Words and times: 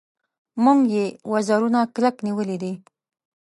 موږ 0.63 0.79
یې 0.95 1.05
وزرونه 1.31 1.79
کلک 1.95 2.15
نیولي 2.25 2.57
دي. 2.63 2.73